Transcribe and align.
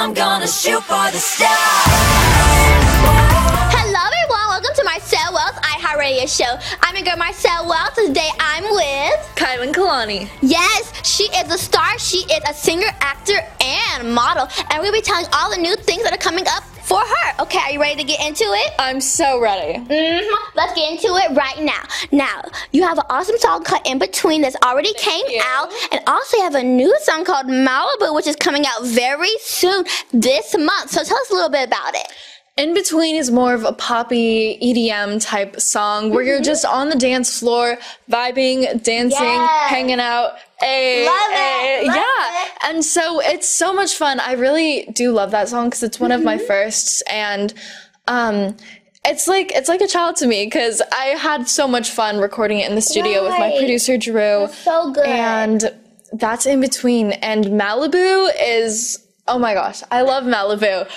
I'm 0.00 0.14
gonna 0.14 0.46
shoot 0.46 0.82
for 0.84 1.10
the 1.12 1.18
stars. 1.18 1.50
Hello 3.68 4.00
everyone, 4.00 4.48
welcome 4.48 4.74
to 4.74 4.82
Marcel 4.82 5.34
Wells 5.34 5.56
iHeartRadio 5.60 6.24
show. 6.24 6.56
I'm 6.80 6.96
your 6.96 7.04
girl 7.04 7.18
Marcel 7.18 7.68
Wells. 7.68 7.90
Today 7.94 8.30
I'm 8.40 8.64
with 8.64 9.20
Kylan 9.36 9.74
Kalani. 9.74 10.30
Yes, 10.40 10.94
she 11.06 11.24
is 11.24 11.52
a 11.52 11.58
star. 11.58 11.98
She 11.98 12.24
is 12.32 12.40
a 12.48 12.54
singer, 12.54 12.88
actor, 13.00 13.40
and 13.60 14.14
model. 14.14 14.48
And 14.70 14.80
we'll 14.80 14.90
be 14.90 15.02
telling 15.02 15.26
all 15.34 15.50
the 15.50 15.60
new 15.60 15.76
things 15.76 16.02
that 16.04 16.14
are 16.14 16.16
coming 16.16 16.46
up 16.48 16.64
for 16.90 16.98
her. 16.98 17.42
Okay, 17.42 17.58
are 17.60 17.70
you 17.70 17.80
ready 17.80 18.02
to 18.02 18.04
get 18.04 18.20
into 18.26 18.42
it? 18.42 18.72
I'm 18.80 19.00
so 19.00 19.40
ready. 19.40 19.78
Mm-hmm. 19.78 20.56
Let's 20.56 20.74
get 20.74 20.90
into 20.90 21.06
it 21.06 21.36
right 21.36 21.62
now. 21.62 21.84
Now, 22.10 22.42
you 22.72 22.82
have 22.82 22.98
an 22.98 23.04
awesome 23.08 23.38
song 23.38 23.62
cut 23.62 23.86
In 23.86 24.00
Between 24.00 24.42
that's 24.42 24.56
already 24.64 24.92
came 24.94 25.24
you. 25.28 25.40
out, 25.44 25.70
and 25.92 26.02
also 26.08 26.38
you 26.38 26.42
have 26.42 26.56
a 26.56 26.64
new 26.64 26.92
song 27.02 27.24
called 27.24 27.46
Malibu, 27.46 28.12
which 28.12 28.26
is 28.26 28.34
coming 28.34 28.64
out 28.66 28.84
very 28.84 29.30
soon 29.38 29.84
this 30.12 30.58
month. 30.58 30.90
So 30.90 31.04
tell 31.04 31.16
us 31.16 31.30
a 31.30 31.34
little 31.34 31.48
bit 31.48 31.68
about 31.68 31.94
it. 31.94 32.08
In 32.56 32.74
Between 32.74 33.16
is 33.16 33.30
more 33.30 33.54
of 33.54 33.64
a 33.64 33.72
poppy 33.72 34.58
EDM 34.62 35.24
type 35.24 35.58
song 35.60 36.10
where 36.10 36.22
you're 36.22 36.42
just 36.42 36.66
on 36.66 36.90
the 36.90 36.96
dance 36.96 37.38
floor, 37.38 37.78
vibing, 38.10 38.82
dancing, 38.82 39.40
hanging 39.68 40.00
out. 40.00 40.32
Ay, 40.60 41.04
Love 41.06 41.30
it, 41.30 41.86
love 41.86 41.96
yeah. 41.96 42.44
it. 42.44 42.52
And 42.64 42.84
so 42.84 43.20
it's 43.22 43.48
so 43.48 43.72
much 43.72 43.94
fun. 43.94 44.20
I 44.20 44.32
really 44.32 44.84
do 44.94 45.10
love 45.12 45.30
that 45.30 45.48
song 45.48 45.68
because 45.68 45.82
it's 45.82 45.98
one 45.98 46.12
of 46.12 46.22
my 46.22 46.36
Mm-hmm. 46.36 46.46
firsts 46.46 47.02
and 47.10 47.54
um 48.08 48.56
it's 49.06 49.26
like 49.26 49.52
it's 49.54 49.68
like 49.70 49.80
a 49.80 49.86
child 49.86 50.16
to 50.16 50.26
me 50.26 50.44
because 50.44 50.82
I 50.92 51.06
had 51.18 51.48
so 51.48 51.66
much 51.66 51.88
fun 51.90 52.18
recording 52.18 52.58
it 52.58 52.68
in 52.68 52.74
the 52.74 52.82
studio 52.82 53.22
with 53.22 53.38
my 53.38 53.56
producer 53.58 53.96
Drew. 53.96 54.48
So 54.48 54.92
good. 54.92 55.06
And 55.06 55.72
that's 56.12 56.44
in 56.44 56.60
between. 56.60 57.12
And 57.12 57.46
Malibu 57.46 58.28
is, 58.38 59.02
oh 59.30 59.38
my 59.38 59.54
gosh, 59.54 59.82
I 59.90 60.02
love 60.02 60.24
Malibu. 60.24 60.88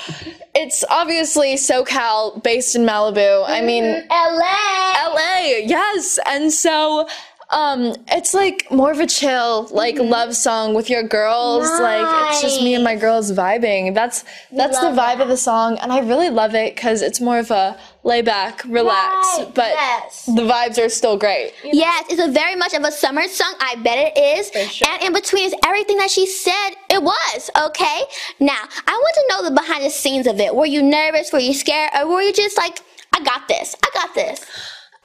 It's 0.55 0.83
obviously 0.89 1.53
SoCal 1.55 2.41
based 2.43 2.75
in 2.75 2.81
Malibu. 2.81 3.45
I 3.47 3.61
mean, 3.61 3.83
LA. 4.09 5.13
LA, 5.13 5.65
yes. 5.65 6.19
And 6.27 6.51
so, 6.51 7.07
um, 7.49 7.95
it's 8.09 8.33
like 8.33 8.67
more 8.71 8.91
of 8.91 8.99
a 8.99 9.07
chill, 9.07 9.67
like 9.71 9.97
love 9.97 10.35
song 10.35 10.73
with 10.73 10.89
your 10.89 11.03
girls. 11.03 11.69
Like 11.79 12.31
it's 12.31 12.41
just 12.41 12.61
me 12.61 12.73
and 12.75 12.83
my 12.83 12.95
girls 12.95 13.31
vibing. 13.31 13.93
That's 13.93 14.23
that's 14.51 14.79
the 14.79 14.89
love 14.91 14.97
vibe 14.97 15.21
of 15.21 15.27
the 15.27 15.37
song, 15.37 15.77
and 15.79 15.91
I 15.91 15.99
really 15.99 16.29
love 16.29 16.55
it 16.55 16.75
because 16.75 17.01
it's 17.01 17.19
more 17.21 17.39
of 17.39 17.51
a 17.51 17.77
lay 18.03 18.21
back, 18.21 18.63
relax, 18.65 19.37
Right, 19.37 19.51
but 19.55 19.69
yes. 19.69 20.25
the 20.25 20.41
vibes 20.41 20.83
are 20.83 20.89
still 20.89 21.17
great. 21.17 21.53
Yes, 21.63 22.05
it's 22.09 22.21
a 22.21 22.31
very 22.31 22.55
much 22.55 22.73
of 22.73 22.83
a 22.83 22.91
summer 22.91 23.27
song. 23.27 23.53
I 23.61 23.75
bet 23.77 23.97
it 23.97 24.19
is. 24.19 24.71
sure. 24.71 24.87
And 24.89 25.03
in 25.03 25.13
between 25.13 25.45
is 25.45 25.55
everything 25.65 25.97
that 25.97 26.09
she 26.11 26.25
said 26.27 26.71
it 26.89 27.01
was. 27.01 27.49
Okay. 27.67 28.01
Now, 28.39 28.59
I 28.87 28.91
want 28.91 29.15
to 29.15 29.25
know 29.29 29.49
the 29.49 29.55
behind 29.55 29.85
the 29.85 29.89
scenes 29.89 30.27
of 30.27 30.39
it. 30.39 30.53
Were 30.53 30.65
you 30.65 30.81
nervous? 30.83 31.31
Were 31.31 31.39
you 31.39 31.53
scared? 31.53 31.91
Or 31.97 32.07
were 32.07 32.21
you 32.21 32.33
just 32.33 32.57
like, 32.57 32.79
I 33.13 33.23
got 33.23 33.47
this. 33.47 33.73
I 33.83 33.89
got 33.93 34.13
this. 34.15 34.45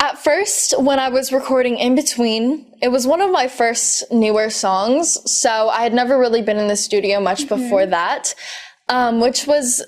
At 0.00 0.16
first, 0.18 0.80
when 0.80 0.98
I 1.00 1.08
was 1.08 1.32
recording 1.32 1.76
In 1.76 1.96
Between, 1.96 2.66
it 2.80 2.88
was 2.88 3.06
one 3.06 3.20
of 3.20 3.32
my 3.32 3.48
first 3.48 4.04
newer 4.12 4.48
songs, 4.48 5.18
so 5.30 5.68
I 5.68 5.82
had 5.82 5.92
never 5.92 6.18
really 6.18 6.40
been 6.40 6.56
in 6.56 6.68
the 6.68 6.76
studio 6.76 7.20
much 7.20 7.44
Mm-hmm. 7.46 7.62
before 7.62 7.86
that, 7.86 8.34
um, 8.88 9.20
which 9.20 9.46
was, 9.46 9.84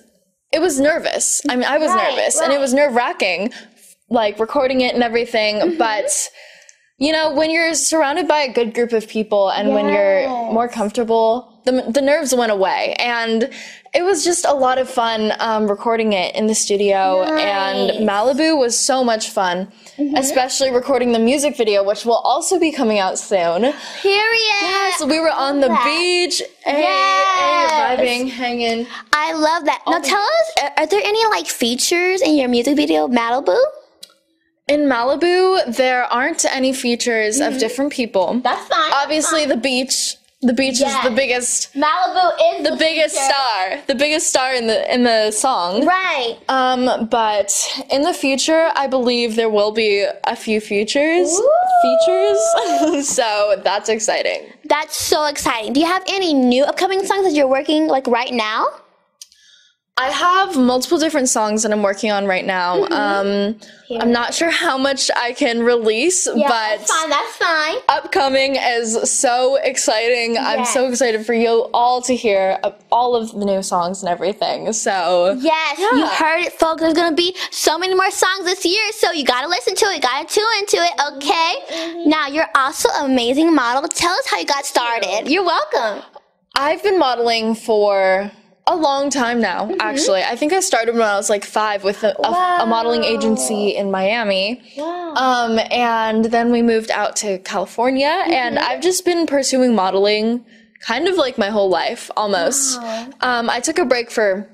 it 0.53 0.61
was 0.61 0.81
nervous. 0.81 1.41
I 1.49 1.55
mean, 1.55 1.65
I 1.65 1.79
was 1.79 1.91
Right, 1.91 2.17
nervous, 2.17 2.41
and 2.41 2.53
it 2.53 2.59
was 2.59 2.75
nerve 2.75 2.95
wracking, 2.95 3.53
like 4.09 4.41
recording 4.41 4.81
it 4.81 4.95
and 4.95 5.03
everything, 5.03 5.57
Mm-hmm. 5.57 5.79
but. 5.79 6.29
You 7.03 7.13
know, 7.13 7.33
when 7.33 7.51
you're 7.51 7.73
surrounded 7.73 8.29
by 8.29 8.41
a 8.41 8.53
good 8.53 8.75
group 8.75 8.93
of 8.93 9.09
people 9.09 9.49
and 9.49 9.73
when 9.73 9.89
you're 9.89 10.29
more 10.53 10.69
comfortable, 10.69 11.50
the, 11.65 11.91
the 11.93 12.01
nerves 12.01 12.35
went 12.35 12.53
away. 12.53 12.95
And 12.99 13.51
it 13.93 14.03
was 14.03 14.25
just 14.25 14.45
a 14.45 14.53
lot 14.55 14.79
of 14.79 14.89
fun 14.89 15.33
um, 15.41 15.69
recording 15.69 16.13
it 16.13 16.35
in 16.35 16.47
the 16.47 16.55
studio. 16.55 17.23
And 17.25 18.07
Malibu 18.09 18.59
was 18.59 18.79
so 18.79 19.03
much 19.05 19.31
fun, 19.31 19.71
Mm-hmm. 19.99 20.17
especially 20.17 20.71
recording 20.71 21.13
the 21.13 21.19
music 21.19 21.59
video, 21.59 21.85
which 21.85 22.07
will 22.07 22.15
also 22.25 22.59
be 22.59 22.73
coming 22.73 22.99
out 22.99 23.19
soon. 23.19 23.61
Period. 24.01 24.41
yes 24.63 25.05
we 25.05 25.21
were 25.21 25.31
on 25.31 25.61
the 25.61 25.69
that. 25.69 25.85
beach, 25.85 26.41
hey, 26.65 26.81
Yes. 26.81 27.71
hey, 27.71 27.97
vibing, 28.25 28.31
hanging. 28.31 28.87
I 29.13 29.35
love 29.35 29.67
that. 29.67 29.83
Now, 29.87 29.99
tell 29.99 30.19
us, 30.23 30.71
are- 30.79 30.87
there 30.87 31.03
any 31.05 31.23
like 31.27 31.47
features 31.47 32.23
in 32.23 32.35
your 32.37 32.49
music 32.49 32.77
video, 32.77 33.09
Malibu? 33.09 33.59
In 34.69 34.83
Malibu, 34.89 35.77
there 35.77 36.05
aren't 36.05 36.45
any 36.47 36.73
features 36.73 37.41
of 37.41 37.59
different 37.59 37.93
people. 37.93 38.29
Mm-hmm. 38.29 38.41
That's 38.41 38.67
fine. 38.69 38.93
Obviously, 38.95 39.45
the 39.45 39.57
beach. 39.57 40.17
The 40.43 40.55
beach 40.55 40.81
is 40.81 41.03
the 41.05 41.11
biggest 41.11 41.75
Malibu 41.75 42.33
is 42.55 42.67
the 42.67 42.75
biggest 42.77 43.15
feature. 43.15 43.27
star, 43.27 43.79
the 43.87 43.95
biggest 43.95 44.29
star 44.29 44.55
in 44.55 44.69
the 44.69 44.95
in 44.95 45.03
the 45.03 45.33
song. 45.33 45.85
Right. 45.85 46.39
Um, 46.49 47.09
but 47.09 47.53
in 47.91 48.03
the 48.03 48.15
future, 48.15 48.71
I 48.75 48.87
believe 48.87 49.37
there 49.37 49.51
will 49.51 49.71
be 49.71 50.07
a 50.25 50.35
few 50.35 50.63
features. 50.63 51.29
Features. 51.83 53.07
so 53.07 53.61
that's 53.63 53.91
exciting. 53.91 54.51
That's 54.65 54.97
so 54.97 55.27
exciting. 55.27 55.75
Do 55.75 55.81
you 55.81 55.87
have 55.87 56.05
any 56.09 56.33
new 56.33 56.65
upcoming 56.65 57.05
songs 57.05 57.25
that 57.25 57.35
you're 57.35 57.47
working 57.47 57.87
like 57.87 58.07
right 58.07 58.33
now? 58.33 58.67
I 60.01 60.09
have 60.09 60.57
multiple 60.57 60.97
different 60.97 61.29
songs 61.29 61.63
that 61.63 61.73
I'm 61.73 61.83
working 61.83 62.11
on 62.11 62.25
right 62.25 62.47
now. 62.47 62.87
Mm-hmm. 62.87 62.93
Um, 63.95 64.01
I'm 64.01 64.11
not 64.11 64.33
sure 64.33 64.49
how 64.49 64.79
much 64.79 65.11
I 65.15 65.33
can 65.35 65.63
release, 65.63 66.27
but 66.27 66.39
that's 66.39 66.91
fine. 66.91 67.11
That's 67.11 67.37
fine. 67.37 67.77
upcoming 67.91 68.57
is 68.57 69.11
so 69.11 69.57
exciting. 69.57 70.39
I'm 70.39 70.65
so 70.65 70.89
excited 70.89 71.27
for 71.27 71.35
you 71.35 71.69
all 71.75 72.01
to 72.03 72.17
hear 72.17 72.59
uh, 72.65 72.71
all 72.91 73.15
of 73.15 73.33
the 73.33 73.45
new 73.45 73.63
songs 73.63 74.03
and 74.03 74.09
everything. 74.09 74.73
So 74.73 75.37
Yes, 75.39 75.79
you 75.79 76.07
heard 76.07 76.47
it, 76.47 76.55
folks. 76.55 76.81
There's 76.81 76.95
gonna 76.95 77.15
be 77.15 77.37
so 77.51 77.79
many 77.79 77.95
more 77.95 78.11
songs 78.11 78.47
this 78.47 78.65
year, 78.65 78.93
so 78.93 79.13
you 79.13 79.25
gotta 79.27 79.49
listen 79.49 79.75
to 79.75 79.85
it. 79.85 79.97
You 79.97 80.01
gotta 80.01 80.27
tune 80.27 80.45
into 80.61 80.77
it, 80.79 80.93
okay? 81.13 82.07
Now 82.07 82.27
you're 82.27 82.49
also 82.55 82.89
an 82.95 83.11
amazing 83.11 83.55
model. 83.55 83.87
Tell 83.87 84.13
us 84.15 84.27
how 84.31 84.39
you 84.39 84.47
got 84.47 84.65
started. 84.65 85.25
You're 85.31 85.45
welcome. 85.45 86.03
I've 86.55 86.83
been 86.83 86.99
modeling 86.99 87.55
for 87.55 88.33
a 88.73 88.77
long 88.77 89.11
time 89.11 89.41
now, 89.41 89.67
Mm-hmm. 89.67 89.81
actually. 89.81 90.23
I 90.23 90.37
think 90.37 90.53
I 90.53 90.61
started 90.61 90.95
when 90.95 91.03
I 91.03 91.17
was 91.17 91.29
like 91.31 91.45
five 91.45 91.85
with 91.85 92.03
a, 92.05 92.13
a, 92.25 92.63
a 92.63 92.67
modeling 92.67 93.05
agency 93.05 93.71
in 93.77 93.91
Miami. 93.91 94.63
Um, 94.81 95.59
and 95.71 96.25
then 96.27 96.51
we 96.53 96.63
moved 96.63 96.91
out 96.91 97.17
to 97.17 97.39
California, 97.41 98.07
and 98.27 98.57
Mm-hmm. 98.57 98.69
I've 98.71 98.81
just 98.81 99.05
been 99.05 99.27
pursuing 99.27 99.75
modeling 99.75 100.45
kind 100.81 101.09
of 101.09 101.17
like 101.17 101.37
my 101.37 101.51
whole 101.51 101.69
life 101.69 102.11
almost. 102.17 102.79
Um, 103.21 103.51
I 103.51 103.61
took 103.61 103.79
a 103.79 103.85
break 103.85 104.11
for 104.11 104.49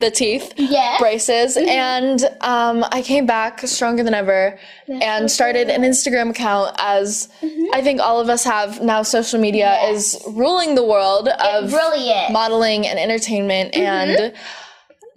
the 0.00 0.10
teeth 0.10 0.52
Yes. 0.56 0.98
braces. 1.00 1.56
And 1.56 2.24
um, 2.40 2.84
i 2.90 3.02
came 3.02 3.26
back 3.26 3.60
stronger 3.60 4.02
than 4.02 4.14
ever 4.14 4.58
and 4.88 5.30
started 5.30 5.68
an 5.68 5.82
instagram 5.82 6.30
account 6.30 6.74
as 6.78 7.28
i 7.72 7.80
think 7.80 8.00
all 8.00 8.18
of 8.20 8.28
us 8.28 8.42
have 8.44 8.80
now. 8.82 9.02
Social 9.02 9.38
media 9.40 9.78
is 9.92 10.20
ruling 10.26 10.74
the 10.74 10.84
world 10.84 11.28
of 11.28 11.72
really 11.72 12.10
modeling 12.32 12.86
and 12.86 12.98
entertainment. 12.98 13.74
And 13.76 14.32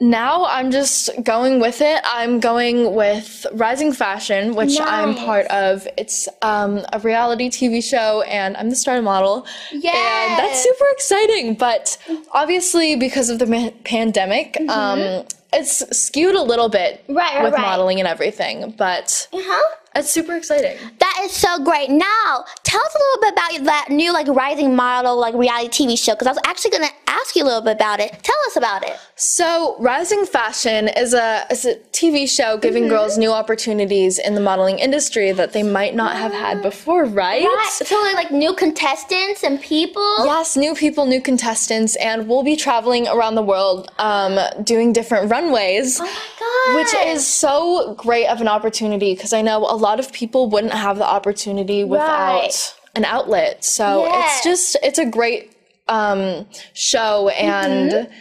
now 0.03 0.45
i'm 0.47 0.69
just 0.69 1.09
going 1.23 1.59
with 1.61 1.79
it 1.81 2.01
i'm 2.03 2.39
going 2.39 2.93
with 2.93 3.45
rising 3.53 3.93
fashion 3.93 4.53
which 4.53 4.77
i'm 4.81 5.15
part 5.15 5.45
of 5.47 5.87
it's 5.97 6.27
um, 6.41 6.81
a 6.91 6.99
reality 6.99 7.49
tv 7.49 7.81
show 7.81 8.21
and 8.23 8.57
i'm 8.57 8.69
the 8.69 8.75
star 8.75 9.01
model 9.01 9.45
Yeah, 9.71 9.91
and 10.29 10.37
that's 10.39 10.61
super 10.61 10.85
exciting 10.91 11.55
but 11.55 11.97
obviously 12.33 12.95
because 12.97 13.29
of 13.29 13.39
the 13.39 13.45
ma- 13.45 13.71
pandemic 13.85 14.57
um, 14.69 15.25
it's 15.53 15.75
skewed 15.97 16.35
a 16.35 16.41
little 16.43 16.69
bit 16.69 17.01
Mm-hmm. 17.03 17.13
Right, 17.15 17.35
right, 17.35 17.43
with 17.43 17.53
right. 17.53 17.61
modeling 17.61 17.99
and 17.99 18.07
everything 18.07 18.73
but 18.77 19.27
Huh? 19.33 19.75
It's 19.95 20.09
super 20.09 20.35
exciting 20.35 20.77
That 20.99 21.19
is 21.23 21.31
so 21.31 21.63
great. 21.63 21.89
Now, 21.89 22.43
tell 22.63 22.81
us 22.81 22.95
a 22.95 22.99
little 22.99 23.21
bit 23.21 23.33
about 23.33 23.65
that 23.65 23.85
new 23.89 24.11
like 24.11 24.27
rising 24.27 24.75
model 24.75 25.17
like 25.19 25.33
reality 25.35 25.69
TV 25.85 25.97
show 25.97 26.13
because 26.13 26.27
I 26.27 26.31
was 26.31 26.39
actually 26.45 26.71
gonna 26.71 26.87
ask 27.07 27.35
you 27.35 27.43
a 27.43 27.45
little 27.45 27.61
bit 27.61 27.75
about 27.77 27.99
it. 27.99 28.11
Tell 28.23 28.35
us 28.47 28.55
about 28.57 28.83
it. 28.83 28.95
So, 29.15 29.75
Rising 29.79 30.25
Fashion 30.25 30.87
is 30.89 31.13
a 31.13 31.45
is 31.51 31.65
a 31.65 31.75
TV 31.91 32.27
show 32.27 32.57
giving 32.57 32.83
Mm-hmm. 32.83 32.89
girls 32.89 33.17
new 33.17 33.31
opportunities 33.31 34.17
in 34.19 34.33
the 34.35 34.41
modeling 34.41 34.79
industry 34.79 35.31
that 35.31 35.53
they 35.53 35.63
might 35.63 35.95
not 35.95 36.15
have 36.17 36.33
had 36.33 36.61
before, 36.61 37.05
right? 37.05 37.43
Right. 37.45 37.81
Totally 37.85 38.13
like 38.15 38.31
new 38.31 38.53
contestants 38.55 39.43
and 39.43 39.61
people. 39.61 40.25
Yes, 40.25 40.57
new 40.57 40.73
people, 40.73 41.05
new 41.05 41.21
contestants, 41.21 41.95
and 41.97 42.27
we'll 42.27 42.43
be 42.43 42.55
traveling 42.55 43.07
around 43.07 43.35
the 43.35 43.43
world, 43.43 43.89
um, 43.99 44.39
doing 44.63 44.91
different 44.91 45.29
runways, 45.31 45.99
Oh. 46.01 46.19
Which 46.67 46.93
is 47.05 47.27
so 47.27 47.93
great 47.95 48.27
of 48.27 48.41
an 48.41 48.47
opportunity 48.47 49.13
because 49.15 49.33
I 49.33 49.41
know 49.41 49.59
a 49.59 49.75
lot 49.75 49.99
of 49.99 50.11
people 50.13 50.49
wouldn't 50.49 50.73
have 50.73 50.97
the 50.97 51.05
opportunity 51.05 51.83
without 51.83 52.39
Right. 52.41 52.75
an 52.95 53.05
outlet. 53.05 53.63
So 53.65 54.07
it's 54.09 54.43
just 54.43 54.77
it's 54.81 54.99
a 54.99 55.05
great 55.05 55.51
um, 55.87 56.45
show 56.73 57.29
and 57.29 57.91
Mm-hmm. 57.91 58.13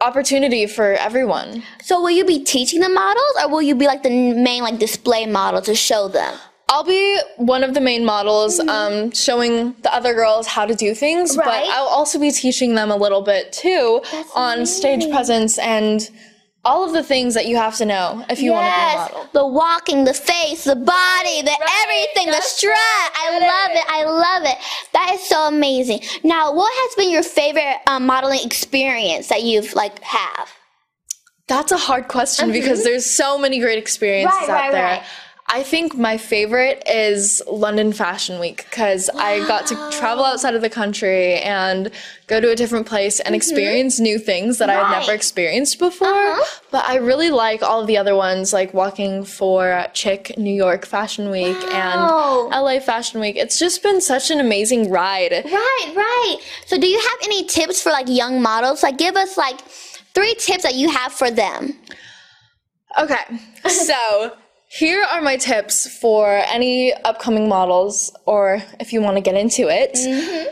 opportunity 0.00 0.66
for 0.66 0.94
everyone. 0.94 1.62
So 1.82 2.00
will 2.00 2.10
you 2.10 2.24
be 2.24 2.42
teaching 2.42 2.80
the 2.80 2.88
models 2.88 3.34
or 3.42 3.50
will 3.50 3.62
you 3.62 3.74
be 3.74 3.86
like 3.86 4.02
the 4.02 4.32
main 4.34 4.62
like 4.62 4.78
display 4.78 5.26
model 5.26 5.60
to 5.62 5.74
show 5.74 6.08
them? 6.08 6.34
I'll 6.70 6.84
be 6.84 7.18
one 7.36 7.64
of 7.64 7.74
the 7.74 7.80
main 7.80 8.04
models, 8.04 8.60
um, 8.60 9.10
showing 9.10 9.74
the 9.82 9.92
other 9.92 10.14
girls 10.14 10.46
how 10.46 10.64
to 10.66 10.74
do 10.74 10.94
things, 10.94 11.36
but 11.36 11.44
Mm-hmm. 11.46 11.72
I'll 11.72 11.88
also 11.88 12.18
be 12.18 12.30
teaching 12.30 12.76
them 12.76 12.90
a 12.90 12.96
little 12.96 13.22
bit 13.22 13.52
too 13.52 14.00
That's 14.10 14.30
on 14.34 14.64
stage 14.66 15.10
presence 15.10 15.58
and 15.58 16.08
all 16.64 16.84
of 16.84 16.92
the 16.92 17.02
things 17.02 17.34
that 17.34 17.46
you 17.46 17.56
have 17.56 17.76
to 17.76 17.86
know 17.86 18.24
if 18.28 18.40
you 18.40 18.52
want 18.52 18.66
to 18.66 18.72
be 18.72 18.92
a 18.92 18.96
model. 18.96 19.28
The 19.32 19.46
walking, 19.46 20.04
the 20.04 20.12
face, 20.14 20.64
the 20.64 20.76
body, 20.76 21.42
the 21.42 21.56
right, 21.58 21.84
everything, 21.84 22.26
the 22.30 22.40
strut. 22.42 22.76
I 22.76 23.38
love 23.38 23.76
it. 23.76 23.84
I 23.88 24.04
love 24.04 24.42
it. 24.44 24.58
That 24.92 25.12
is 25.14 25.22
so 25.26 25.48
amazing. 25.48 26.00
Now, 26.22 26.52
what 26.54 26.70
has 26.72 26.94
been 26.96 27.10
your 27.10 27.22
favorite 27.22 27.78
um, 27.86 28.04
modeling 28.06 28.40
experience 28.44 29.28
that 29.28 29.42
you've 29.42 29.74
like 29.74 29.98
have? 30.02 30.50
That's 31.48 31.72
a 31.72 31.78
hard 31.78 32.08
question 32.08 32.52
because 32.52 32.84
there's 32.84 33.06
so 33.06 33.36
many 33.38 33.58
great 33.58 33.78
experiences 33.78 34.38
Mm-hmm. 34.38 34.52
Right, 34.52 34.66
out 34.66 34.72
right, 34.72 35.00
there. 35.00 35.04
Right. 35.52 35.60
I 35.60 35.62
think 35.62 35.96
my 35.96 36.16
favorite 36.16 36.82
is 36.86 37.42
London 37.50 37.92
Fashion 37.92 38.38
Week 38.40 38.64
because 38.70 39.08
I 39.10 39.38
got 39.46 39.66
to 39.68 39.74
travel 39.90 40.24
outside 40.24 40.54
of 40.54 40.62
the 40.62 40.70
country 40.70 41.34
and 41.40 41.90
go 42.26 42.40
to 42.40 42.50
a 42.50 42.54
different 42.56 42.86
place 42.86 43.18
and 43.20 43.34
experience 43.34 43.98
new 43.98 44.18
things 44.18 44.58
that 44.58 44.68
I've 44.70 44.80
Mm-hmm. 44.80 45.00
Never 45.00 45.12
experienced 45.12 45.78
before. 45.78 46.08
Uh-huh. 46.08 46.60
But 46.70 46.84
I 46.88 46.96
really 46.96 47.30
like 47.30 47.62
all 47.62 47.80
of 47.80 47.86
the 47.86 47.96
other 47.96 48.14
ones, 48.16 48.52
like 48.52 48.72
walking 48.74 49.24
for 49.24 49.86
Chick 49.92 50.34
New 50.38 50.54
York 50.54 50.86
Fashion 50.86 51.30
Week 51.30 51.56
Wow. 51.70 52.48
and 52.52 52.52
LA 52.52 52.80
Fashion 52.80 53.20
Week. 53.20 53.36
It's 53.36 53.58
just 53.58 53.82
been 53.82 54.00
such 54.00 54.30
an 54.30 54.40
amazing 54.40 54.90
ride. 54.90 55.32
Right, 55.32 55.92
right. 55.94 56.36
So, 56.66 56.78
do 56.78 56.86
you 56.86 56.98
have 56.98 57.18
any 57.24 57.44
tips 57.44 57.82
for 57.82 57.90
like 57.90 58.08
young 58.08 58.40
models? 58.42 58.82
Like, 58.82 58.98
give 58.98 59.16
us 59.16 59.36
like 59.36 59.60
three 60.14 60.34
tips 60.36 60.62
that 60.64 60.74
you 60.74 60.88
have 60.90 61.12
for 61.12 61.30
them. 61.30 61.74
Okay, 62.98 63.24
so 63.68 64.32
here 64.72 65.02
are 65.12 65.20
my 65.20 65.36
tips 65.36 65.88
for 65.98 66.28
any 66.28 66.94
upcoming 66.94 67.48
models, 67.48 68.16
or 68.24 68.62
if 68.78 68.92
you 68.92 69.02
want 69.02 69.16
to 69.16 69.20
get 69.20 69.34
into 69.34 69.68
it. 69.68 69.94
Mm-hmm. 69.94 70.48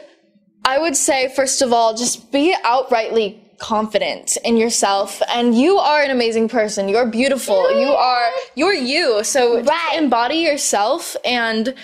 I 0.64 0.78
would 0.78 0.96
say, 0.96 1.32
first 1.36 1.62
of 1.62 1.72
all, 1.72 1.96
just 1.96 2.32
be 2.32 2.52
outrightly 2.64 3.38
confident 3.58 4.36
in 4.44 4.56
yourself 4.56 5.22
and 5.32 5.56
you 5.56 5.78
are 5.78 6.02
an 6.02 6.10
amazing 6.10 6.48
person. 6.48 6.88
You're 6.88 7.06
beautiful. 7.06 7.70
You 7.80 7.88
are 7.88 8.26
you're 8.54 8.74
you. 8.74 9.22
So 9.24 9.62
Right. 9.62 9.94
embody 9.96 10.36
yourself 10.36 11.16
and 11.24 11.74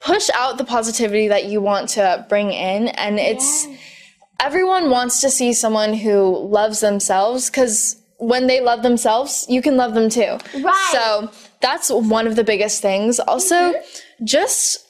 push 0.00 0.28
out 0.34 0.58
the 0.58 0.64
positivity 0.64 1.28
that 1.28 1.44
you 1.46 1.60
want 1.60 1.90
to 1.90 2.26
bring 2.28 2.50
in 2.50 2.88
and 2.88 3.18
it's 3.18 3.66
everyone 4.40 4.90
wants 4.90 5.20
to 5.22 5.30
see 5.30 5.52
someone 5.52 5.94
who 5.94 6.36
loves 6.46 6.80
themselves 6.80 7.48
because 7.48 7.96
when 8.18 8.46
they 8.46 8.60
love 8.60 8.82
themselves, 8.82 9.46
you 9.48 9.60
can 9.62 9.76
love 9.76 9.94
them 9.94 10.08
too. 10.08 10.38
Right. 10.60 10.88
So 10.92 11.30
that's 11.60 11.90
one 11.90 12.26
of 12.26 12.36
the 12.36 12.44
biggest 12.44 12.80
things. 12.82 13.18
Also, 13.20 13.74
just 14.22 14.86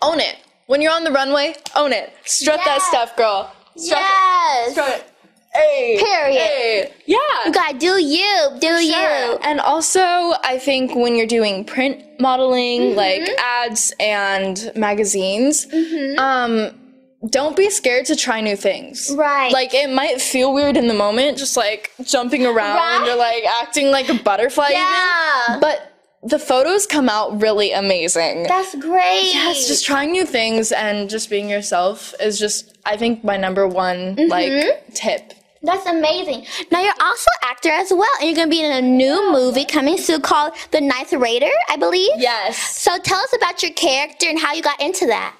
own 0.00 0.20
it. 0.20 0.36
When 0.66 0.80
you're 0.80 0.92
on 0.92 1.04
the 1.04 1.12
runway, 1.12 1.54
own 1.74 1.92
it. 1.92 2.12
Strut 2.24 2.60
that 2.64 2.80
stuff, 2.82 3.16
girl. 3.16 3.52
Strut 3.76 3.98
it. 3.98 4.02
Yes. 4.04 4.72
Strut 4.72 4.88
it. 4.90 5.04
Hey. 5.54 5.98
Period. 5.98 6.38
Hey. 6.40 6.92
Yeah. 7.04 7.18
You 7.44 7.52
gotta 7.52 7.78
do 7.78 8.02
you, 8.02 8.48
do 8.58 8.68
Sure. 8.68 8.80
you. 8.80 9.38
And 9.42 9.60
also, 9.60 10.00
I 10.00 10.58
think 10.58 10.94
when 10.94 11.14
you're 11.14 11.26
doing 11.26 11.64
print 11.64 12.02
modeling, 12.18 12.80
Mm-hmm. 12.80 12.96
like 12.96 13.28
ads 13.38 13.92
and 14.00 14.72
magazines, 14.74 15.66
um, 16.18 16.70
don't 17.30 17.56
be 17.56 17.70
scared 17.70 18.06
to 18.06 18.16
try 18.16 18.40
new 18.40 18.56
things. 18.56 19.12
Right. 19.16 19.52
Like 19.52 19.74
it 19.74 19.90
might 19.90 20.20
feel 20.20 20.52
weird 20.52 20.76
in 20.76 20.88
the 20.88 20.94
moment, 20.94 21.38
just 21.38 21.56
like 21.56 21.90
jumping 22.04 22.44
around 22.46 22.76
Right. 22.76 23.08
or 23.08 23.16
like 23.16 23.44
acting 23.62 23.90
like 23.90 24.08
a 24.08 24.14
butterfly. 24.14 24.68
even. 24.70 24.80
Yeah. 24.82 25.58
But 25.60 25.88
the 26.24 26.38
photos 26.38 26.86
come 26.86 27.08
out 27.08 27.40
really 27.42 27.72
amazing. 27.72 28.44
That's 28.44 28.74
great. 28.76 29.30
Yes, 29.34 29.66
just 29.68 29.84
trying 29.84 30.12
new 30.12 30.24
things 30.24 30.70
and 30.72 31.10
just 31.10 31.28
being 31.30 31.48
yourself 31.48 32.14
is 32.20 32.38
just, 32.38 32.78
I 32.84 32.96
think, 32.96 33.24
my 33.24 33.36
number 33.36 33.66
one 33.66 34.16
Mm-hmm. 34.16 34.28
like 34.30 34.94
tip. 34.94 35.34
That's 35.64 35.86
amazing. 35.86 36.44
Now 36.72 36.80
you're 36.80 36.92
also 37.00 37.30
an 37.42 37.48
actor 37.50 37.70
as 37.70 37.92
well, 37.92 38.08
and 38.20 38.28
you're 38.28 38.36
gonna 38.36 38.50
be 38.50 38.64
in 38.64 38.72
a 38.72 38.82
new 38.82 39.30
movie 39.32 39.64
coming 39.64 39.96
soon 39.96 40.20
called 40.20 40.54
The 40.72 40.80
Ninth 40.80 41.12
Raider, 41.12 41.50
I 41.68 41.76
believe. 41.76 42.10
Yes. 42.16 42.58
So 42.80 42.98
tell 42.98 43.20
us 43.20 43.32
about 43.36 43.62
your 43.62 43.70
character 43.72 44.26
and 44.28 44.40
how 44.40 44.54
you 44.54 44.62
got 44.62 44.80
into 44.80 45.06
that. 45.06 45.36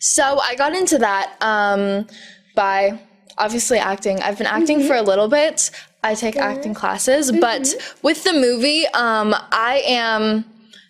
So 0.00 0.38
I 0.40 0.54
got 0.54 0.74
into 0.74 0.98
that 0.98 1.36
um, 1.40 2.06
by 2.54 2.98
obviously 3.36 3.78
acting. 3.78 4.20
I've 4.22 4.38
been 4.38 4.46
acting 4.46 4.86
for 4.86 4.94
a 4.94 5.02
little 5.02 5.28
bit. 5.28 5.70
I 6.02 6.14
take 6.14 6.36
acting 6.36 6.74
classes, 6.74 7.32
but 7.32 7.68
with 8.02 8.22
the 8.24 8.32
movie, 8.32 8.86
um, 8.88 9.34
I 9.52 9.82
am 9.84 10.44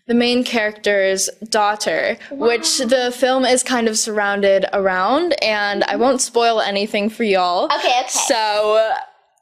the 0.06 0.14
main 0.14 0.44
character's 0.44 1.28
daughter, 1.50 2.16
which 2.30 2.78
the 2.78 3.14
film 3.16 3.44
is 3.44 3.62
kind 3.62 3.88
of 3.88 3.98
surrounded 3.98 4.66
around, 4.72 5.34
and 5.42 5.84
I 5.84 5.96
won't 5.96 6.20
spoil 6.20 6.60
anything 6.60 7.10
for 7.10 7.24
y'all. 7.24 7.64
Okay, 7.66 7.76
okay. 8.00 8.08
So. 8.08 8.92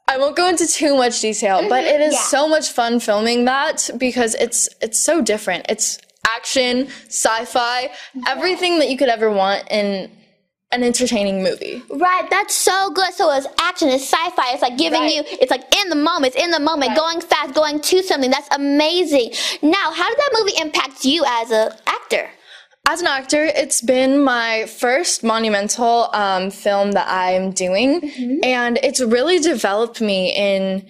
I 0.09 0.17
won't 0.17 0.37
go 0.37 0.47
into 0.47 0.65
too 0.65 0.95
much 0.95 1.19
detail, 1.19 1.67
but 1.67 1.83
it 1.83 1.99
is 1.99 2.13
Yeah. 2.13 2.21
so 2.21 2.47
much 2.47 2.71
fun 2.71 3.01
filming 3.01 3.43
that 3.43 3.89
because 3.97 4.35
it's 4.35 4.69
it's 4.81 4.97
so 5.03 5.19
different. 5.21 5.65
It's 5.67 5.99
action, 6.35 6.87
sci-fi, 7.07 7.89
everything 8.27 8.79
that 8.79 8.89
you 8.89 8.97
could 8.97 9.09
ever 9.09 9.29
want 9.31 9.67
in 9.71 10.11
an 10.73 10.83
entertaining 10.83 11.41
movie. 11.41 11.81
Right, 11.89 12.29
that's 12.29 12.53
so 12.53 12.91
good. 12.91 13.13
So 13.13 13.31
it's 13.31 13.47
action, 13.59 13.87
it's 13.87 14.03
sci-fi. 14.03 14.51
It's 14.53 14.61
like 14.61 14.77
giving 14.77 15.01
Right. 15.01 15.15
you, 15.15 15.23
it's 15.25 15.49
like 15.49 15.63
in 15.81 15.87
the 15.89 15.95
moment, 15.95 16.35
it's 16.35 16.43
in 16.43 16.51
the 16.51 16.59
moment, 16.59 16.95
going 16.95 17.21
fast, 17.21 17.53
going 17.53 17.79
to 17.79 18.03
something. 18.03 18.29
That's 18.29 18.49
amazing. 18.53 19.31
Now, 19.61 19.91
how 19.93 20.07
did 20.09 20.17
that 20.17 20.31
movie 20.37 20.53
impact 20.59 21.05
you 21.05 21.23
as 21.25 21.51
an 21.51 21.71
actor? 21.87 22.29
As 22.89 23.01
an 23.01 23.07
actor, 23.07 23.43
it's 23.43 23.81
been 23.81 24.23
my 24.23 24.65
first 24.65 25.23
monumental 25.23 26.09
um, 26.13 26.49
film 26.51 26.93
that 26.93 27.07
I'm 27.09 27.51
doing, 27.51 28.39
and 28.43 28.79
it's 28.81 29.01
really 29.01 29.39
developed 29.39 29.99
me 29.99 30.33
in, 30.33 30.85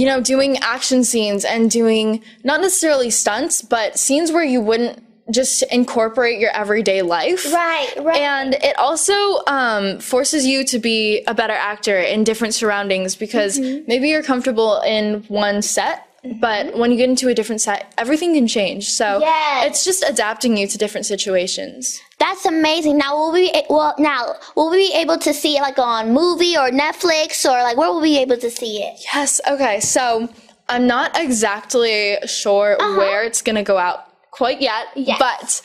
you 0.00 0.06
know, 0.10 0.20
doing 0.34 0.52
action 0.74 1.00
scenes 1.10 1.42
and 1.44 1.62
doing 1.80 2.06
not 2.50 2.58
necessarily 2.66 3.10
stunts, 3.10 3.54
but 3.74 3.98
scenes 4.04 4.28
where 4.34 4.44
you 4.54 4.60
wouldn't 4.68 4.96
just 5.40 5.62
incorporate 5.70 6.40
your 6.44 6.50
everyday 6.62 7.02
life. 7.02 7.42
Right, 7.52 7.92
right. 8.08 8.20
And 8.36 8.54
it 8.54 8.76
also 8.86 9.14
um, 9.58 9.84
forces 10.12 10.42
you 10.52 10.58
to 10.72 10.78
be 10.90 11.22
a 11.32 11.34
better 11.34 11.52
actor 11.74 11.98
in 12.12 12.24
different 12.24 12.54
surroundings 12.60 13.10
because 13.24 13.52
Mm-hmm. 13.58 13.84
maybe 13.90 14.08
you're 14.08 14.22
comfortable 14.32 14.80
in 14.96 15.22
one 15.28 15.62
set, 15.62 15.96
but 16.40 16.76
when 16.80 16.90
you 16.92 16.96
get 17.02 17.08
into 17.14 17.28
a 17.28 17.34
different 17.34 17.60
set, 17.60 17.80
everything 17.96 18.34
can 18.34 18.46
change. 18.58 18.82
So 19.00 19.06
Yes. 19.20 19.66
it's 19.66 19.84
just 19.84 20.02
adapting 20.12 20.56
you 20.58 20.66
to 20.72 20.76
different 20.78 21.06
situations. 21.06 22.00
That's 22.20 22.44
amazing. 22.46 22.98
Now, 22.98 23.16
will 23.16 23.32
we 23.32 23.50
well 23.68 23.94
now 23.98 24.34
will 24.54 24.70
we 24.70 24.88
be 24.90 24.94
able 24.94 25.18
to 25.18 25.32
see 25.34 25.56
it 25.56 25.62
like 25.62 25.78
on 25.78 26.12
movie 26.12 26.54
or 26.56 26.68
Netflix 26.70 27.44
or 27.44 27.60
like 27.62 27.76
where 27.76 27.90
will 27.90 28.00
we 28.00 28.14
be 28.16 28.18
able 28.18 28.36
to 28.36 28.50
see 28.50 28.82
it? 28.82 29.00
Yes. 29.12 29.40
Okay. 29.48 29.80
So 29.80 30.28
I'm 30.68 30.86
not 30.86 31.18
exactly 31.18 32.16
sure 32.26 32.76
where 32.96 33.24
it's 33.24 33.42
going 33.42 33.56
to 33.56 33.62
go 33.64 33.76
out 33.78 34.04
quite 34.30 34.60
yet, 34.60 34.86
Uh-huh. 34.94 35.04
Yes. 35.08 35.18
but 35.18 35.62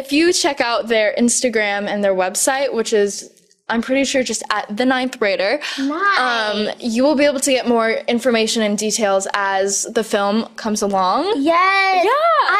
if 0.00 0.12
you 0.12 0.32
check 0.32 0.60
out 0.60 0.88
their 0.88 1.14
Instagram 1.16 1.86
and 1.86 2.02
their 2.02 2.14
website, 2.14 2.72
which 2.74 2.92
is 2.92 3.30
I'm 3.68 3.80
pretty 3.82 4.04
sure 4.04 4.22
just 4.22 4.42
at 4.50 4.76
the 4.76 4.84
ninth 4.84 5.18
grader, 5.20 5.60
Nice. 5.78 6.18
um, 6.18 6.68
you 6.80 7.04
will 7.04 7.14
be 7.14 7.24
able 7.24 7.40
to 7.40 7.52
get 7.52 7.68
more 7.68 7.90
information 8.08 8.62
and 8.62 8.76
details 8.76 9.28
as 9.34 9.84
the 9.94 10.02
film 10.04 10.46
comes 10.56 10.82
along. 10.82 11.24
Yes. 11.36 12.04
Yeah. 12.04 12.10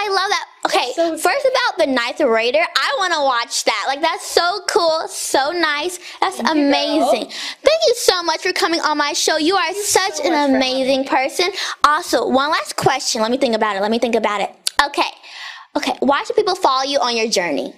I 0.02 0.08
love 0.08 0.30
that. 0.30 0.46
Okay, 0.74 0.92
so 0.94 1.16
first 1.18 1.46
about 1.46 1.78
the 1.78 1.92
Ninth 1.92 2.20
Raider, 2.20 2.60
I 2.60 2.94
want 2.98 3.12
to 3.12 3.20
watch 3.20 3.64
that. 3.64 3.84
Like 3.86 4.00
that's 4.00 4.26
so 4.26 4.60
cool, 4.68 5.06
so 5.08 5.50
nice. 5.52 5.98
That's 6.20 6.38
amazing. 6.40 7.24
Thank 7.62 7.80
you 7.86 7.94
so 7.96 8.22
much 8.22 8.40
for 8.42 8.52
coming 8.52 8.80
on 8.80 8.96
my 8.96 9.12
show. 9.12 9.36
You 9.36 9.54
are 9.56 9.74
such 9.74 10.14
so 10.14 10.32
an 10.32 10.54
amazing 10.54 11.04
person. 11.04 11.50
Also, 11.84 12.26
one 12.28 12.50
last 12.50 12.76
question. 12.76 13.20
Let 13.20 13.30
me 13.30 13.36
think 13.36 13.54
about 13.54 13.76
it. 13.76 13.82
Let 13.82 13.90
me 13.90 13.98
think 13.98 14.14
about 14.14 14.40
it. 14.40 14.50
Okay. 14.84 15.10
Okay, 15.76 15.92
why 16.00 16.22
should 16.24 16.36
people 16.36 16.54
follow 16.54 16.84
you 16.84 16.98
on 17.00 17.16
your 17.16 17.28
journey? 17.28 17.74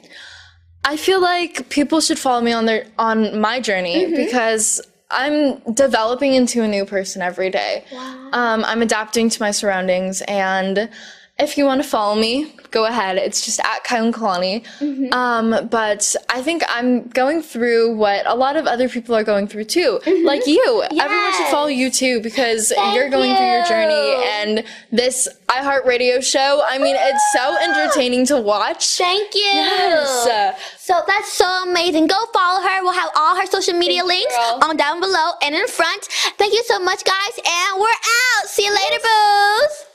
I 0.85 0.97
feel 0.97 1.21
like 1.21 1.69
people 1.71 2.01
should 2.01 2.19
follow 2.19 2.43
me 2.43 2.53
on 2.53 2.67
their 2.67 2.87
on 2.99 3.41
my 3.41 3.61
journey 3.61 4.05
Mm-hmm. 4.05 4.17
because 4.17 4.81
I'm 5.11 5.61
developing 5.75 6.35
into 6.35 6.63
a 6.63 6.69
new 6.69 6.85
person 6.85 7.23
every 7.23 7.51
day. 7.51 7.85
Um, 8.33 8.65
I'm 8.65 8.83
adapting 8.83 9.31
to 9.31 9.41
my 9.41 9.53
surroundings, 9.53 10.23
and 10.23 10.89
if 11.37 11.59
you 11.59 11.65
want 11.65 11.83
to 11.83 11.89
follow 11.89 12.15
me, 12.15 12.53
go 12.71 12.85
ahead. 12.85 13.17
It's 13.17 13.45
just 13.45 13.59
at 13.59 13.85
Kylan 13.85 14.13
Kalani. 14.13 14.65
Mm-hmm. 14.79 15.13
Um, 15.13 15.69
but 15.69 16.15
I 16.29 16.41
think 16.43 16.63
I'm 16.69 17.09
going 17.09 17.43
through 17.43 17.97
what 17.97 18.25
a 18.25 18.35
lot 18.37 18.57
of 18.57 18.67
other 18.67 18.89
people 18.89 19.17
are 19.17 19.25
going 19.25 19.49
through 19.49 19.65
too, 19.65 19.99
like 20.25 20.47
you. 20.47 20.85
Everyone 20.93 21.33
should 21.33 21.49
follow 21.49 21.67
you 21.67 21.91
too 21.91 22.21
because 22.21 22.69
Thank 22.69 22.95
you're 22.95 23.11
going 23.11 23.35
through 23.35 23.47
your 23.47 23.65
journey, 23.65 24.25
and 24.39 24.65
this 24.93 25.27
iHeartRadio 25.49 26.23
show. 26.23 26.63
I 26.69 26.79
mean, 26.79 26.95
it's 26.97 27.33
so 27.33 27.57
entertaining 27.63 28.27
to 28.27 28.41
watch. 28.41 28.97
Thank 28.97 29.35
you. 29.35 29.41
Yes. 29.41 30.61
So 30.79 31.01
that's 31.09 31.33
so 31.33 31.65
amazing. 31.69 32.07
Go 32.07 32.27
follow 32.33 32.63
her. 32.63 32.83
We'll 32.83 32.93
have 32.93 33.11
all 33.17 33.35
her 33.41 33.47
social 33.47 33.75
media 33.75 34.05
links 34.05 34.37
girl. 34.37 34.61
on 34.63 34.77
down 34.77 35.01
below 35.01 35.33
and 35.43 35.55
in 35.55 35.67
front. 35.67 36.05
Thank 36.39 36.55
you 36.55 36.63
so 36.67 36.79
much, 36.79 37.03
guys, 37.05 37.39
and 37.39 37.81
we're 37.81 37.89
out. 37.89 38.49
See 38.49 38.65
you 38.65 38.71
later, 38.71 39.03
boos. 39.03 39.94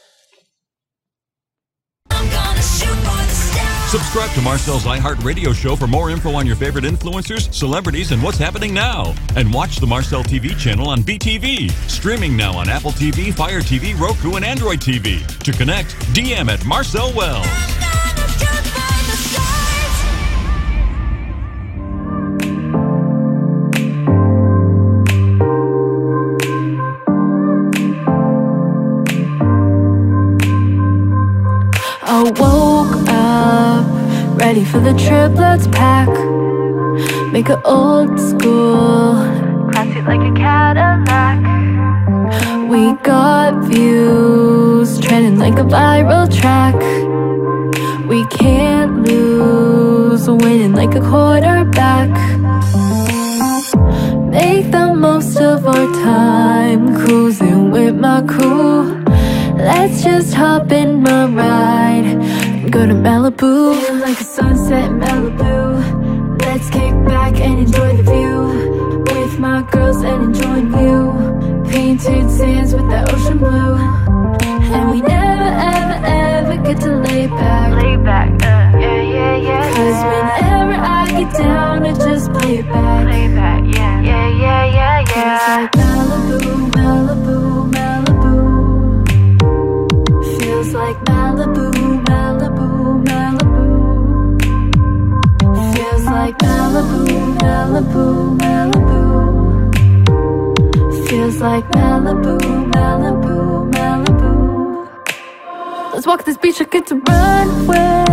Subscribe 3.89 4.29
to 4.33 4.41
Marcel's 4.41 4.83
iHeart 4.83 5.23
Radio 5.23 5.51
show 5.51 5.75
for 5.75 5.87
more 5.87 6.11
info 6.11 6.35
on 6.35 6.45
your 6.45 6.55
favorite 6.55 6.83
influencers, 6.83 7.51
celebrities, 7.51 8.11
and 8.11 8.21
what's 8.21 8.37
happening 8.37 8.71
now. 8.71 9.15
And 9.35 9.51
watch 9.51 9.77
the 9.77 9.87
Marcel 9.87 10.23
TV 10.23 10.55
channel 10.59 10.89
on 10.89 10.99
BTV. 10.99 11.71
Streaming 11.89 12.37
now 12.37 12.55
on 12.55 12.69
Apple 12.69 12.91
TV, 12.91 13.33
Fire 13.33 13.61
TV, 13.61 13.99
Roku, 13.99 14.35
and 14.35 14.45
Android 14.45 14.79
TV. 14.79 15.25
To 15.39 15.51
connect, 15.51 15.95
DM 16.13 16.49
at 16.49 16.63
Marcel 16.67 17.11
Wells. 17.15 17.47
Ready 34.49 34.65
for 34.65 34.79
the 34.79 34.93
trip, 34.93 35.31
let's 35.35 35.67
pack. 35.67 36.09
Make 37.31 37.49
it 37.49 37.59
old 37.65 38.19
school, 38.19 39.13
classy 39.69 40.01
like 40.01 40.21
a 40.21 40.33
Cadillac. 40.33 41.39
We 42.67 42.93
got 43.03 43.63
views, 43.65 44.99
trending 44.99 45.37
like 45.37 45.59
a 45.59 45.67
viral 45.75 46.25
track. 46.39 46.73
We 48.07 48.25
can't 48.39 49.07
lose, 49.07 50.27
winning 50.27 50.73
like 50.73 50.95
a 50.95 51.01
quarterback. 51.11 52.09
Make 54.37 54.71
the 54.71 54.95
most 54.95 55.39
of 55.39 55.67
our 55.67 55.85
time, 56.01 56.95
cruising 56.99 57.69
with 57.69 57.93
my 57.93 58.23
crew. 58.23 59.03
Let's 59.57 60.01
just 60.01 60.33
hop 60.33 60.71
in 60.71 61.03
my 61.03 61.27
ride 61.27 62.48
go 62.69 62.85
to 62.85 62.93
Malibu. 62.93 63.73
Feeling 63.81 64.01
like 64.01 64.19
a 64.19 64.23
sunset 64.23 64.91
in 64.91 64.99
Malibu. 64.99 66.41
Let's 66.41 66.69
kick 66.69 66.93
back 67.05 67.39
and 67.39 67.59
enjoy 67.59 67.97
the 67.97 68.03
view. 68.03 68.39
With 69.15 69.39
my 69.39 69.61
girls 69.71 70.01
and 70.03 70.23
enjoying 70.25 70.71
you. 70.73 71.63
Painted 71.69 72.29
sands 72.29 72.73
with 72.73 72.87
the 72.89 73.01
ocean 73.13 73.37
blue. 73.37 73.75
And 74.75 74.91
we 74.91 75.01
never, 75.01 75.49
ever, 75.73 75.97
ever 76.05 76.57
get 76.63 76.79
to 76.81 76.91
lay 76.97 77.27
back. 77.27 77.83
Lay 77.83 77.97
back, 77.97 78.29
uh, 78.43 78.77
yeah, 78.77 79.01
yeah, 79.01 79.35
yeah. 79.35 79.73
Cause 79.73 79.99
whenever 80.09 80.73
I 80.73 81.05
get 81.17 81.33
down, 81.37 81.85
I 81.85 81.93
just 81.93 82.31
play 82.33 82.57
it 82.59 82.67
back. 82.67 83.07
Play 83.07 83.27
back, 83.35 83.63
yeah, 83.75 84.01
yeah, 84.01 84.27
yeah, 84.29 84.65
yeah, 84.65 85.05
yeah. 85.09 85.35
It's 85.35 85.47
like 85.49 85.71
Malibu, 85.71 86.71
Malibu, 96.69 97.01
Malibu, 97.41 98.05
Malibu. 98.37 99.01
Feels 101.07 101.41
like 101.41 101.65
Malibu, 101.71 102.37
Malibu, 102.73 103.37
Malibu. 103.73 104.31
Let's 105.93 106.05
walk 106.05 106.25
this 106.25 106.37
beach 106.37 106.59
like 106.59 106.75
it's 106.75 106.91
a 106.91 106.95
runway. 106.95 108.05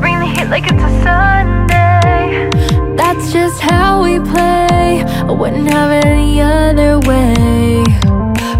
Bring 0.00 0.16
the 0.20 0.26
heat 0.26 0.48
like 0.48 0.66
it's 0.70 0.80
a 0.80 0.90
Sunday. 1.02 2.48
That's 2.96 3.32
just 3.32 3.60
how 3.60 4.04
we 4.04 4.20
play. 4.20 5.02
I 5.02 5.32
wouldn't 5.32 5.68
have 5.68 5.90
it 5.90 6.04
any 6.04 6.40
other 6.40 7.00
way. 7.00 7.82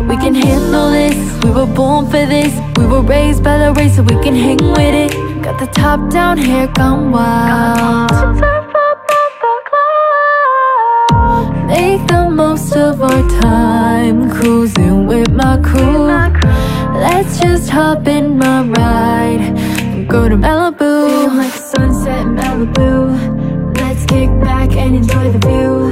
We 0.09 0.16
can 0.16 0.35
handle 0.35 0.90
this. 0.90 1.14
We 1.45 1.52
were 1.52 1.66
born 1.66 2.07
for 2.07 2.26
this. 2.26 2.52
We 2.76 2.87
were 2.87 3.02
raised 3.02 3.45
by 3.45 3.59
the 3.59 3.73
race, 3.73 3.95
so 3.95 4.02
we 4.02 4.21
can 4.21 4.35
hang 4.35 4.57
with 4.57 4.95
it. 5.07 5.12
Got 5.45 5.61
the 5.61 5.68
top 5.68 6.11
down, 6.11 6.38
hair 6.38 6.66
gone 6.66 7.12
wild. 7.12 8.17
Time, 14.08 14.30
cruising 14.30 15.06
with 15.06 15.30
my 15.30 15.58
crew. 15.58 16.06
Let's 16.98 17.38
just 17.40 17.70
hop 17.70 18.06
in 18.06 18.38
my 18.38 18.62
ride 18.62 19.40
and 19.40 20.08
go 20.08 20.28
to 20.28 20.36
Malibu. 20.36 21.08
Feeling 21.08 21.36
like 21.36 21.52
sunset 21.52 22.26
in 22.26 22.36
Malibu. 22.36 23.76
Let's 23.76 24.04
kick 24.06 24.30
back 24.40 24.70
and 24.72 24.96
enjoy 24.96 25.32
the 25.32 25.38
view. 25.46 25.90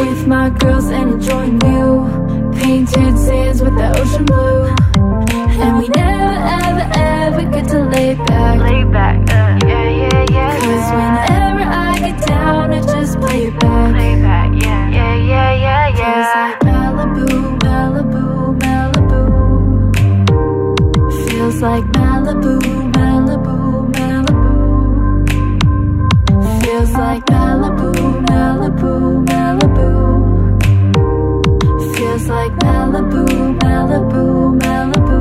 With 0.00 0.26
my 0.26 0.50
girls 0.50 0.86
and 0.86 1.14
enjoying 1.14 1.60
you. 1.62 2.52
Painted 2.60 3.18
sands 3.18 3.62
with 3.62 3.76
the 3.76 3.88
ocean 4.00 4.24
blue. 4.24 4.66
And 5.62 5.78
we 5.78 5.88
never, 5.88 6.36
ever, 6.64 6.86
ever 6.96 7.42
get 7.50 7.68
to 7.68 7.84
lay 7.84 8.14
back. 8.14 8.58
Lay 8.60 8.84
back, 8.84 9.29
Feels 21.60 21.72
like 21.72 21.92
Malibu, 21.92 22.58
Malibu, 22.92 23.92
Malibu. 23.92 24.52
Feels 26.62 26.92
like 26.92 27.22
Malibu, 27.26 27.92
Malibu, 28.28 28.92
Malibu. 29.26 29.88
Feels 31.94 32.28
like 32.28 32.52
Malibu, 32.64 33.24
Malibu, 33.58 34.58
Malibu. 34.62 35.18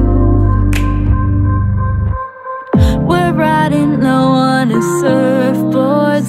We're 3.05 3.33
riding 3.33 3.99
low 3.99 4.31
on 4.31 4.71
a 4.71 4.81
surfboard. 5.01 6.23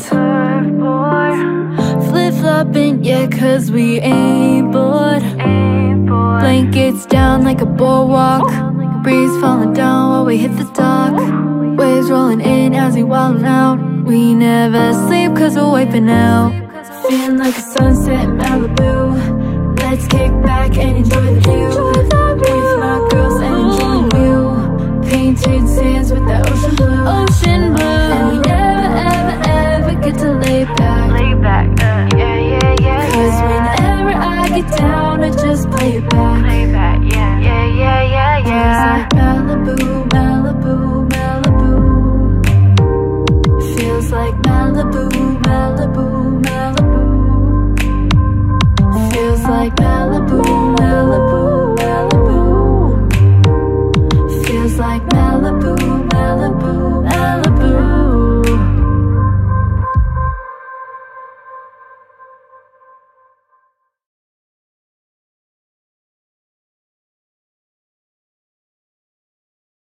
Flip 2.09 2.35
flopping, 2.35 3.05
yeah, 3.05 3.29
cause 3.29 3.71
we 3.71 4.01
ain't 4.01 4.73
bored. 4.73 5.23
Blankets 6.41 7.07
down 7.07 7.45
like 7.45 7.61
a 7.61 7.67
boardwalk. 7.67 8.70
Breeze 9.03 9.41
falling 9.41 9.73
down 9.73 10.11
while 10.11 10.25
we 10.27 10.37
hit 10.37 10.57
the 10.59 10.65
dock. 10.75 11.15
Waves 11.79 12.11
rolling 12.11 12.41
in 12.43 12.75
as 12.75 12.95
we 12.95 13.03
wildin' 13.03 13.47
out. 13.47 13.79
We 14.05 14.35
never 14.35 14.93
sleep 14.93 15.35
cause 15.37 15.57
we're 15.57 15.71
wiping 15.71 16.11
out. 16.11 16.53
Feeling 17.09 17.39
like 17.39 17.57
a 17.57 17.61
sunset 17.61 18.25
in 18.25 18.37
Malibu. 18.37 19.79
Let's 19.81 20.07
kick 20.07 20.40